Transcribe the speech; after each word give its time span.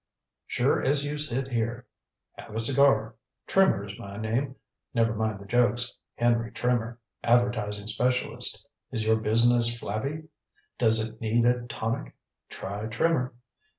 "Sure 0.47 0.81
as 0.81 1.05
you 1.05 1.15
sit 1.15 1.47
here. 1.49 1.85
Have 2.31 2.55
a 2.55 2.59
cigar. 2.59 3.13
Trimmer 3.45 3.83
is 3.85 3.99
my 3.99 4.17
name 4.17 4.55
never 4.95 5.13
mind 5.13 5.39
the 5.39 5.45
jokes. 5.45 5.93
Henry 6.15 6.51
Trimmer. 6.51 6.97
Advertising 7.23 7.85
specialist. 7.85 8.67
Is 8.89 9.05
your 9.05 9.17
business 9.17 9.77
flabby? 9.77 10.23
Does 10.79 11.07
it 11.07 11.21
need 11.21 11.45
a 11.45 11.67
tonic? 11.67 12.15
Try 12.49 12.87
Trimmer. 12.87 13.35